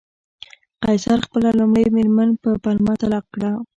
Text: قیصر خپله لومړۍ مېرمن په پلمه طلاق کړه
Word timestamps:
قیصر 0.83 1.19
خپله 1.25 1.49
لومړۍ 1.59 1.85
مېرمن 1.95 2.29
په 2.41 2.49
پلمه 2.63 2.93
طلاق 3.01 3.25
کړه 3.33 3.51